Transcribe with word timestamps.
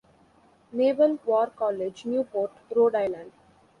Naval 0.73 1.19
War 1.27 1.51
College, 1.51 2.05
Newport, 2.07 2.51
Rhode 2.75 2.95
Island. 2.95 3.31